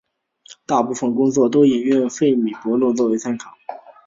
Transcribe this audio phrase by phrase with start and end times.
[0.65, 3.55] 大部分工作都引用费米悖论作为参考。